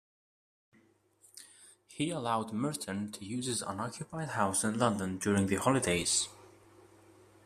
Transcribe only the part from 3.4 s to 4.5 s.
his unoccupied